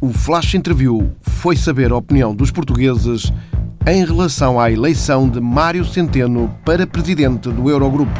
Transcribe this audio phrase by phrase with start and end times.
[0.00, 3.32] O Flash Interview foi saber a opinião dos portugueses
[3.86, 8.12] em relação à eleição de Mário Centeno para presidente do Eurogrupo.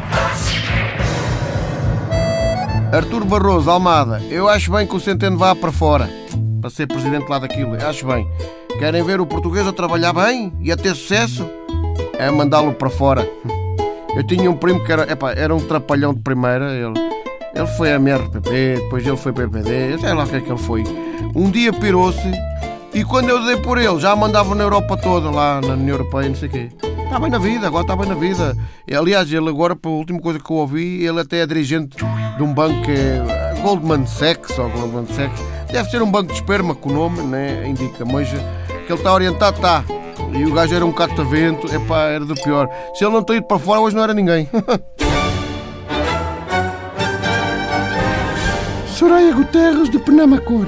[2.92, 6.20] Artur Barroso Almada, eu acho bem que o Centeno vá para fora
[6.60, 8.28] para ser presidente lá daquilo, acho bem.
[8.78, 11.48] Querem ver o português a trabalhar bem e a ter sucesso?
[12.18, 13.26] É mandá-lo para fora.
[14.14, 16.99] Eu tinha um primo que era, epá, era um trapalhão de primeira, ele,
[17.54, 20.84] ele foi MRPP, depois ele foi PPD, sei lá o que é que ele foi.
[21.34, 22.30] Um dia pirou-se
[22.92, 26.28] e quando eu dei por ele, já mandava na Europa toda, lá na União Europeia,
[26.28, 26.68] não sei o quê.
[27.04, 28.56] Está bem na vida, agora está bem na vida.
[28.86, 32.42] E, aliás, ele agora, pela última coisa que eu ouvi, ele até é dirigente de
[32.42, 35.40] um banco que é Goldman Sachs ou Goldman Sachs.
[35.72, 37.66] Deve ser um banco de esperma com o nome, né?
[37.68, 38.36] indica, mas que
[38.92, 39.84] ele está orientado, está.
[40.32, 42.68] E o gajo era um catavento, epá, era do pior.
[42.94, 44.48] Se ele não tem ido para fora, hoje não era ninguém.
[49.00, 50.66] Soraya Guterres de Penamacor.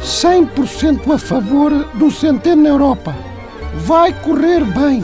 [0.00, 3.12] 100% a favor do Centeno na Europa.
[3.74, 5.02] Vai correr bem.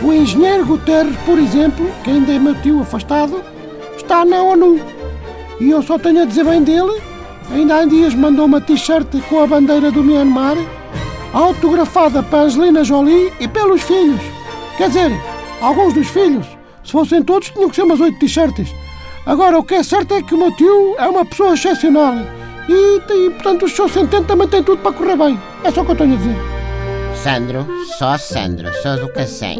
[0.00, 3.44] O engenheiro Guterres, por exemplo, que ainda é meu tio afastado,
[3.98, 4.80] está na ONU.
[5.60, 7.02] E eu só tenho a dizer bem dele.
[7.52, 10.56] Ainda há dias mandou uma t-shirt com a bandeira do Myanmar,
[11.34, 14.22] autografada para Angelina Jolie e pelos filhos.
[14.78, 15.12] Quer dizer,
[15.60, 16.46] alguns dos filhos.
[16.82, 18.87] Se fossem todos, tinham que ser umas oito t-shirts.
[19.28, 22.14] Agora, o que é certo é que o meu tio é uma pessoa excepcional.
[22.66, 23.90] E, e portanto, o Sr.
[23.90, 25.38] Centeno também tem tudo para correr bem.
[25.62, 26.36] É só o que eu tenho a dizer.
[27.14, 27.66] Sandro,
[27.98, 29.58] só Sandro, sou do Cacém.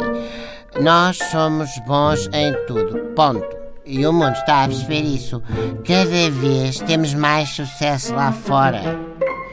[0.81, 3.47] Nós somos bons em tudo, ponto.
[3.85, 5.43] E o mundo está a perceber isso.
[5.87, 8.99] Cada vez temos mais sucesso lá fora.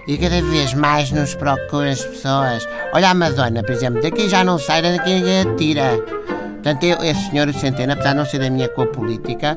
[0.07, 2.65] E cada vez mais nos procuram as pessoas.
[2.93, 6.24] Olha a Madonna, por exemplo, daqui já não sai, daqui atira.
[6.65, 9.55] Portanto, eu, esse senhor Centeno, apesar de não ser da minha cor política,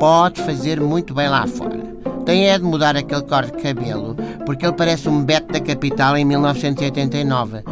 [0.00, 1.78] pode fazer muito bem lá fora.
[2.24, 6.16] Tem é de mudar aquele corte de cabelo, porque ele parece um Beto da capital
[6.16, 7.62] em 1989.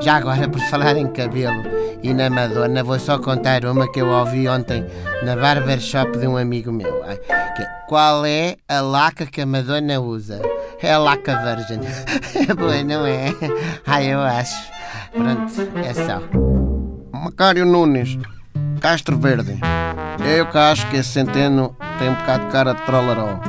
[0.00, 1.62] Já agora, por falar em cabelo
[2.02, 4.84] e na Madonna, vou só contar uma que eu ouvi ontem
[5.22, 7.04] na barbershop de um amigo meu.
[7.04, 7.14] É,
[7.86, 10.42] qual é a laca que a Madonna usa?
[10.82, 11.78] É a laca virgem.
[12.48, 13.26] É boa, não é?
[13.86, 14.72] Ah, eu acho.
[15.12, 16.73] Pronto, é só.
[17.24, 18.18] Macário Nunes,
[18.80, 19.58] Castro Verde.
[20.36, 23.40] Eu que acho que esse centeno tem um bocado de cara de trollaró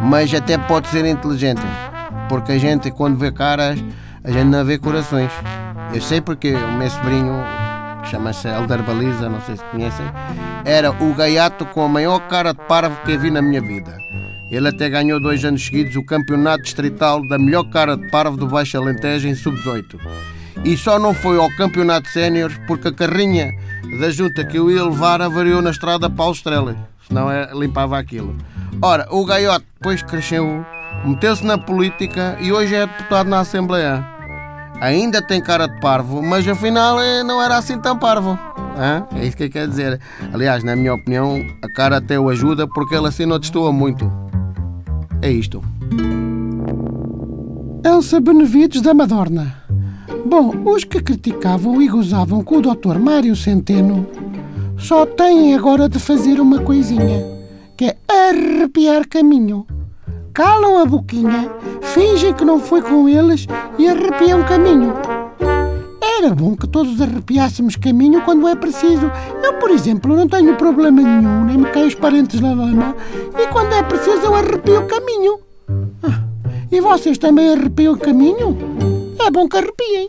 [0.00, 1.62] mas até pode ser inteligente,
[2.28, 3.82] porque a gente, quando vê caras,
[4.22, 5.30] a gente não vê corações.
[5.92, 7.34] Eu sei porque o meu sobrinho,
[8.02, 10.06] que chama-se Elder Baliza, não sei se conhecem,
[10.64, 13.98] era o gaiato com a maior cara de parvo que eu vi na minha vida.
[14.50, 18.46] Ele até ganhou dois anos seguidos o campeonato distrital da melhor cara de parvo do
[18.46, 19.98] Baixo Alentejo em sub-18.
[20.64, 23.52] E só não foi ao campeonato sénior porque a carrinha
[24.00, 26.76] da junta que eu ia levar avariou na estrada Paulo Estrelas.
[27.06, 28.36] Senão é, limpava aquilo.
[28.82, 30.64] Ora, o gaiote depois cresceu,
[31.04, 34.04] meteu-se na política e hoje é deputado na Assembleia.
[34.80, 38.38] Ainda tem cara de parvo, mas afinal eh, não era assim tão parvo.
[39.16, 40.00] É isso que quer dizer.
[40.32, 44.10] Aliás, na minha opinião, a cara até o ajuda porque ele assim não destoa muito.
[45.20, 45.60] É isto.
[47.84, 49.64] Elsa Benevides da Madorna.
[50.24, 52.98] Bom, os que criticavam e gozavam com o Dr.
[52.98, 54.06] Mário Centeno
[54.76, 57.24] só têm agora de fazer uma coisinha
[57.76, 59.66] que é arrepiar caminho.
[60.34, 63.46] Calam a boquinha, fingem que não foi com eles
[63.78, 64.94] e arrepiam caminho.
[66.00, 69.10] Era bom que todos arrepiássemos caminho quando é preciso.
[69.42, 72.94] Eu, por exemplo, não tenho problema nenhum, nem me caem os parentes na lama,
[73.38, 75.38] e quando é preciso eu arrepio caminho.
[76.02, 76.22] Ah,
[76.70, 78.97] e vocês também arrepiam caminho?
[79.30, 80.08] Bom que arrepiem.